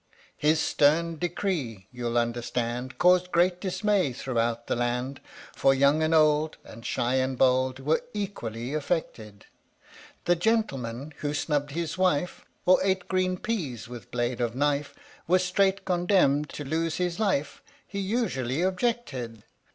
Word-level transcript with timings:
His 0.35 0.59
stern 0.59 1.19
decree, 1.19 1.87
you'll 1.91 2.17
understand, 2.17 2.97
Caused 2.97 3.31
great 3.31 3.61
dismay 3.61 4.13
throughout 4.13 4.65
the 4.65 4.75
land, 4.75 5.21
For 5.55 5.75
young 5.75 6.01
and 6.01 6.11
old 6.11 6.57
And 6.63 6.83
shy 6.83 7.17
and 7.17 7.37
bold 7.37 7.77
Were 7.79 8.01
equally 8.11 8.73
affected: 8.73 9.45
The 10.25 10.35
gentleman 10.35 11.13
who 11.17 11.35
snubbed 11.35 11.69
his 11.73 11.99
wife 11.99 12.43
Or 12.65 12.81
ate 12.83 13.07
green 13.07 13.37
peas 13.37 13.87
with 13.87 14.09
blade 14.09 14.41
of 14.41 14.55
knife 14.55 14.95
Was 15.27 15.45
straight 15.45 15.85
condemned 15.85 16.49
to 16.49 16.63
lose 16.65 16.95
his 16.95 17.19
life 17.19 17.61
He 17.85 17.99
usually 17.99 18.63
objected. 18.63 19.43